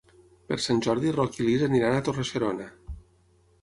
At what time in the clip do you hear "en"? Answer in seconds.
1.13-1.15